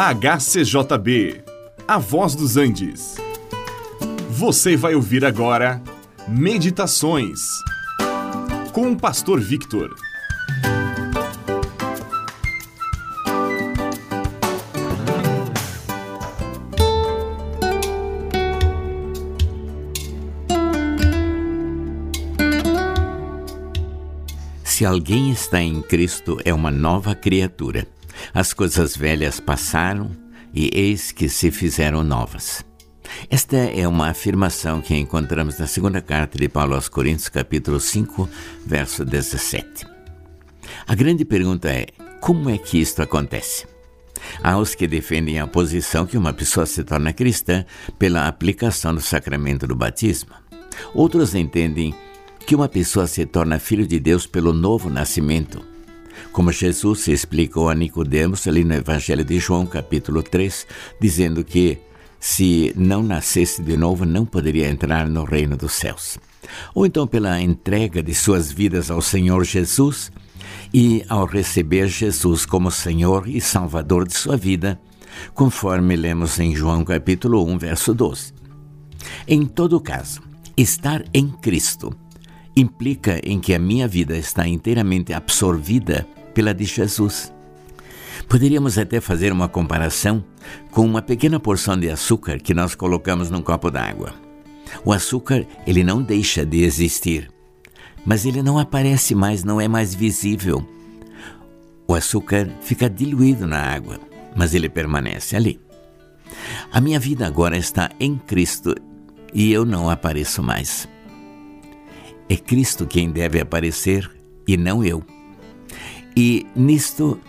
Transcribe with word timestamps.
HCJB, 0.00 1.42
A 1.88 1.98
Voz 1.98 2.36
dos 2.36 2.56
Andes. 2.56 3.16
Você 4.30 4.76
vai 4.76 4.94
ouvir 4.94 5.24
agora 5.24 5.82
Meditações 6.28 7.40
com 8.72 8.92
o 8.92 8.96
Pastor 8.96 9.40
Victor. 9.40 9.92
Se 24.62 24.86
alguém 24.86 25.32
está 25.32 25.60
em 25.60 25.82
Cristo, 25.82 26.38
é 26.44 26.54
uma 26.54 26.70
nova 26.70 27.16
criatura. 27.16 27.97
As 28.32 28.52
coisas 28.52 28.96
velhas 28.96 29.40
passaram 29.40 30.10
e 30.52 30.70
eis 30.72 31.12
que 31.12 31.28
se 31.28 31.50
fizeram 31.50 32.02
novas. 32.02 32.64
Esta 33.30 33.56
é 33.56 33.86
uma 33.86 34.08
afirmação 34.08 34.80
que 34.80 34.94
encontramos 34.94 35.58
na 35.58 35.66
segunda 35.66 36.00
carta 36.00 36.38
de 36.38 36.48
Paulo 36.48 36.74
aos 36.74 36.88
Coríntios, 36.88 37.28
capítulo 37.28 37.80
5, 37.80 38.28
verso 38.66 39.04
17. 39.04 39.86
A 40.86 40.94
grande 40.94 41.24
pergunta 41.24 41.68
é: 41.68 41.86
como 42.20 42.50
é 42.50 42.58
que 42.58 42.78
isto 42.78 43.02
acontece? 43.02 43.66
Há 44.42 44.58
os 44.58 44.74
que 44.74 44.86
defendem 44.86 45.38
a 45.38 45.46
posição 45.46 46.06
que 46.06 46.18
uma 46.18 46.32
pessoa 46.32 46.66
se 46.66 46.82
torna 46.84 47.12
cristã 47.12 47.64
pela 47.98 48.26
aplicação 48.26 48.94
do 48.94 49.00
sacramento 49.00 49.66
do 49.66 49.76
batismo. 49.76 50.30
Outros 50.94 51.34
entendem 51.34 51.94
que 52.46 52.54
uma 52.54 52.68
pessoa 52.68 53.06
se 53.06 53.24
torna 53.26 53.58
filho 53.58 53.86
de 53.86 53.98
Deus 53.98 54.26
pelo 54.26 54.52
novo 54.52 54.90
nascimento. 54.90 55.64
Como 56.32 56.52
Jesus 56.52 57.08
explicou 57.08 57.68
a 57.68 57.74
Nicodemos 57.74 58.46
ali 58.46 58.64
no 58.64 58.74
Evangelho 58.74 59.24
de 59.24 59.38
João, 59.38 59.66
capítulo 59.66 60.22
3, 60.22 60.66
dizendo 61.00 61.44
que 61.44 61.78
se 62.20 62.72
não 62.76 63.02
nascesse 63.02 63.62
de 63.62 63.76
novo, 63.76 64.04
não 64.04 64.24
poderia 64.24 64.68
entrar 64.68 65.08
no 65.08 65.24
reino 65.24 65.56
dos 65.56 65.72
céus. 65.72 66.18
Ou 66.74 66.86
então 66.86 67.06
pela 67.06 67.40
entrega 67.40 68.02
de 68.02 68.14
suas 68.14 68.50
vidas 68.50 68.90
ao 68.90 69.00
Senhor 69.00 69.44
Jesus 69.44 70.10
e 70.72 71.04
ao 71.08 71.24
receber 71.24 71.88
Jesus 71.88 72.44
como 72.44 72.70
Senhor 72.70 73.28
e 73.28 73.40
Salvador 73.40 74.06
de 74.06 74.14
sua 74.14 74.36
vida, 74.36 74.80
conforme 75.34 75.96
lemos 75.96 76.38
em 76.38 76.54
João 76.54 76.84
capítulo 76.84 77.44
1, 77.46 77.58
verso 77.58 77.94
12. 77.94 78.32
Em 79.26 79.46
todo 79.46 79.80
caso, 79.80 80.20
estar 80.56 81.04
em 81.14 81.28
Cristo 81.28 81.94
implica 82.60 83.20
em 83.22 83.38
que 83.38 83.54
a 83.54 83.58
minha 83.58 83.86
vida 83.86 84.16
está 84.16 84.46
inteiramente 84.46 85.12
absorvida 85.12 86.06
pela 86.34 86.54
de 86.54 86.64
Jesus. 86.64 87.32
Poderíamos 88.28 88.76
até 88.78 89.00
fazer 89.00 89.32
uma 89.32 89.48
comparação 89.48 90.24
com 90.70 90.84
uma 90.84 91.00
pequena 91.00 91.40
porção 91.40 91.78
de 91.78 91.88
açúcar 91.88 92.38
que 92.38 92.52
nós 92.52 92.74
colocamos 92.74 93.30
num 93.30 93.42
copo 93.42 93.70
d'água. 93.70 94.12
O 94.84 94.92
açúcar, 94.92 95.46
ele 95.66 95.82
não 95.82 96.02
deixa 96.02 96.44
de 96.44 96.62
existir, 96.62 97.30
mas 98.04 98.26
ele 98.26 98.42
não 98.42 98.58
aparece 98.58 99.14
mais, 99.14 99.44
não 99.44 99.60
é 99.60 99.66
mais 99.66 99.94
visível. 99.94 100.66
O 101.86 101.94
açúcar 101.94 102.50
fica 102.60 102.88
diluído 102.88 103.46
na 103.46 103.60
água, 103.60 103.98
mas 104.36 104.52
ele 104.52 104.68
permanece 104.68 105.36
ali. 105.36 105.58
A 106.70 106.80
minha 106.80 107.00
vida 107.00 107.26
agora 107.26 107.56
está 107.56 107.90
em 107.98 108.16
Cristo 108.16 108.74
e 109.32 109.50
eu 109.50 109.64
não 109.64 109.88
apareço 109.88 110.42
mais. 110.42 110.86
É 112.28 112.36
Cristo 112.36 112.86
quem 112.86 113.10
deve 113.10 113.40
aparecer 113.40 114.10
e 114.46 114.56
não 114.56 114.84
eu. 114.84 115.02
E 116.16 116.46
nisto 116.54 117.20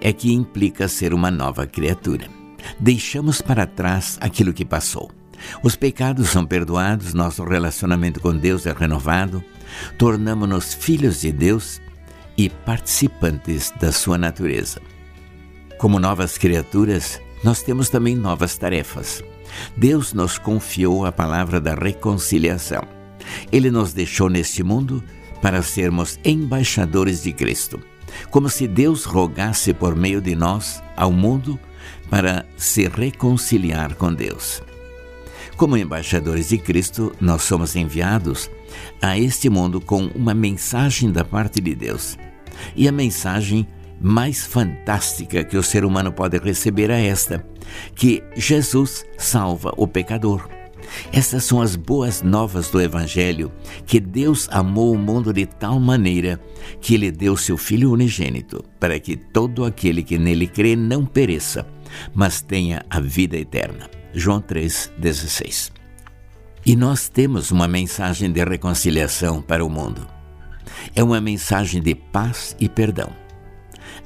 é 0.00 0.12
que 0.12 0.32
implica 0.32 0.88
ser 0.88 1.14
uma 1.14 1.30
nova 1.30 1.66
criatura. 1.66 2.26
Deixamos 2.78 3.40
para 3.40 3.66
trás 3.66 4.18
aquilo 4.20 4.52
que 4.52 4.64
passou. 4.64 5.10
Os 5.62 5.76
pecados 5.76 6.28
são 6.28 6.46
perdoados, 6.46 7.14
nosso 7.14 7.44
relacionamento 7.44 8.20
com 8.20 8.36
Deus 8.36 8.66
é 8.66 8.72
renovado, 8.72 9.42
tornamos-nos 9.98 10.74
filhos 10.74 11.20
de 11.20 11.32
Deus 11.32 11.80
e 12.36 12.48
participantes 12.48 13.72
da 13.80 13.92
sua 13.92 14.16
natureza. 14.16 14.80
Como 15.78 15.98
novas 15.98 16.38
criaturas, 16.38 17.20
nós 17.42 17.62
temos 17.62 17.88
também 17.88 18.14
novas 18.14 18.56
tarefas. 18.56 19.22
Deus 19.76 20.12
nos 20.12 20.38
confiou 20.38 21.04
a 21.04 21.12
palavra 21.12 21.60
da 21.60 21.74
reconciliação. 21.74 23.01
Ele 23.50 23.70
nos 23.70 23.92
deixou 23.92 24.28
neste 24.28 24.62
mundo 24.62 25.02
para 25.40 25.62
sermos 25.62 26.18
embaixadores 26.24 27.22
de 27.22 27.32
Cristo, 27.32 27.80
como 28.30 28.48
se 28.48 28.68
Deus 28.68 29.04
rogasse 29.04 29.72
por 29.72 29.96
meio 29.96 30.20
de 30.20 30.34
nós 30.34 30.82
ao 30.96 31.10
mundo 31.10 31.58
para 32.08 32.46
se 32.56 32.86
reconciliar 32.88 33.94
com 33.94 34.12
Deus. 34.12 34.62
Como 35.56 35.76
embaixadores 35.76 36.48
de 36.48 36.58
Cristo, 36.58 37.14
nós 37.20 37.42
somos 37.42 37.76
enviados 37.76 38.50
a 39.00 39.18
este 39.18 39.48
mundo 39.48 39.80
com 39.80 40.06
uma 40.14 40.34
mensagem 40.34 41.10
da 41.10 41.24
parte 41.24 41.60
de 41.60 41.74
Deus. 41.74 42.18
E 42.74 42.88
a 42.88 42.92
mensagem 42.92 43.66
mais 44.00 44.44
fantástica 44.44 45.44
que 45.44 45.56
o 45.56 45.62
ser 45.62 45.84
humano 45.84 46.12
pode 46.12 46.38
receber 46.38 46.90
é 46.90 47.06
esta: 47.06 47.46
que 47.94 48.22
Jesus 48.34 49.04
salva 49.16 49.72
o 49.76 49.86
pecador. 49.86 50.48
Essas 51.12 51.44
são 51.44 51.60
as 51.60 51.76
boas 51.76 52.22
novas 52.22 52.70
do 52.70 52.80
Evangelho, 52.80 53.52
que 53.86 54.00
Deus 54.00 54.48
amou 54.50 54.92
o 54.92 54.98
mundo 54.98 55.32
de 55.32 55.46
tal 55.46 55.78
maneira 55.78 56.40
que 56.80 56.94
ele 56.94 57.10
deu 57.10 57.36
seu 57.36 57.56
Filho 57.56 57.92
unigênito, 57.92 58.64
para 58.78 58.98
que 58.98 59.16
todo 59.16 59.64
aquele 59.64 60.02
que 60.02 60.18
nele 60.18 60.46
crê 60.46 60.74
não 60.76 61.04
pereça, 61.04 61.66
mas 62.14 62.40
tenha 62.40 62.84
a 62.88 63.00
vida 63.00 63.36
eterna. 63.36 63.88
João 64.14 64.40
3,16. 64.40 65.72
E 66.64 66.76
nós 66.76 67.08
temos 67.08 67.50
uma 67.50 67.66
mensagem 67.66 68.30
de 68.30 68.44
reconciliação 68.44 69.42
para 69.42 69.64
o 69.64 69.70
mundo. 69.70 70.06
É 70.94 71.02
uma 71.02 71.20
mensagem 71.20 71.82
de 71.82 71.94
paz 71.94 72.56
e 72.60 72.68
perdão. 72.68 73.21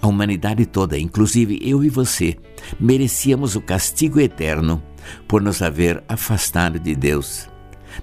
A 0.01 0.07
humanidade 0.07 0.67
toda, 0.67 0.99
inclusive 0.99 1.59
eu 1.63 1.83
e 1.83 1.89
você, 1.89 2.37
merecíamos 2.79 3.57
o 3.57 3.61
castigo 3.61 4.21
eterno 4.21 4.83
por 5.27 5.41
nos 5.41 5.63
haver 5.63 6.03
afastado 6.09 6.79
de 6.79 6.95
Deus. 6.95 7.49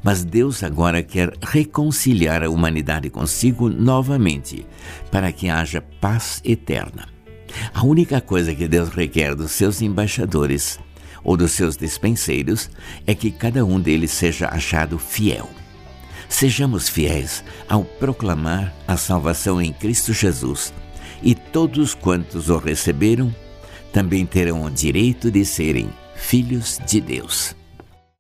Mas 0.02 0.24
Deus 0.24 0.64
agora 0.64 1.04
quer 1.04 1.34
reconciliar 1.42 2.44
a 2.44 2.50
humanidade 2.50 3.10
consigo 3.10 3.70
novamente, 3.70 4.66
para 5.12 5.32
que 5.32 5.50
haja 5.50 5.82
paz 6.02 6.42
eterna. 6.44 7.08
A 7.74 7.86
única 7.86 8.20
coisa 8.20 8.56
que 8.56 8.68
Deus 8.68 8.90
requer 8.90 9.36
dos 9.36 9.52
seus 9.52 9.82
embaixadores 9.82 10.80
ou 11.24 11.38
dos 11.38 11.52
seus 11.52 11.78
dispenseiros 11.78 12.70
é 13.06 13.14
que 13.14 13.32
cada 13.32 13.64
um 13.64 13.80
deles 13.80 14.12
seja 14.12 14.48
achado 14.50 14.98
fiel. 14.98 15.50
Sejamos 16.28 16.90
fiéis 16.90 17.44
ao 17.70 17.84
proclamar 17.84 18.74
a 18.88 18.98
salvação 18.98 19.62
em 19.62 19.72
Cristo 19.72 20.14
Jesus, 20.14 20.74
e 21.24 21.34
todos 21.34 21.96
quantos 21.96 22.50
o 22.50 22.58
receberam 22.58 23.34
também 23.92 24.26
terão 24.26 24.64
o 24.64 24.70
direito 24.70 25.32
de 25.32 25.46
serem 25.46 25.90
filhos 26.16 26.80
de 26.86 27.00
Deus. 27.00 27.56